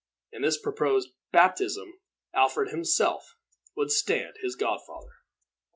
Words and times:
In 0.31 0.41
this 0.41 0.57
proposed 0.59 1.11
baptism, 1.31 1.99
Alfred 2.33 2.71
himself 2.71 3.35
would 3.77 3.91
stand 3.91 4.37
his 4.41 4.55
godfather. 4.55 5.19